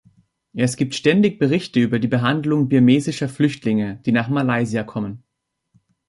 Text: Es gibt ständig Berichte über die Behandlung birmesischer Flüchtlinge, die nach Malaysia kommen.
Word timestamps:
Es 0.55 0.77
gibt 0.77 0.95
ständig 0.95 1.37
Berichte 1.37 1.79
über 1.79 1.99
die 1.99 2.07
Behandlung 2.07 2.67
birmesischer 2.69 3.29
Flüchtlinge, 3.29 4.01
die 4.03 4.11
nach 4.11 4.29
Malaysia 4.29 4.81
kommen. 4.83 5.23